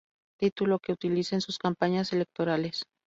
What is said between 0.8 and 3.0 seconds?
utiliza en sus campañas electorales.